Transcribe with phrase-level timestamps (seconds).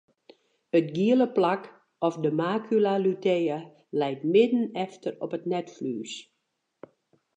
[0.77, 1.61] It giele plak
[2.07, 3.57] of de macula lutea
[3.99, 6.11] leit midden efter op it netflues.